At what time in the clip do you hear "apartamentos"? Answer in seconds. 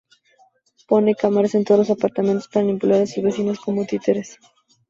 1.91-2.47